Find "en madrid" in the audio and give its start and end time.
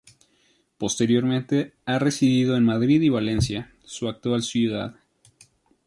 2.57-2.99